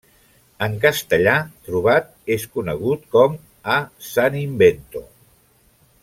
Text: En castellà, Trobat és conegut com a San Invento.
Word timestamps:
En 0.67 0.75
castellà, 0.85 1.33
Trobat 1.67 2.07
és 2.37 2.45
conegut 2.57 3.05
com 3.17 3.35
a 3.77 3.79
San 4.09 4.39
Invento. 4.43 5.03